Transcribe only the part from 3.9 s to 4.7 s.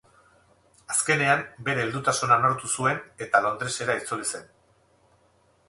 itzuli zen.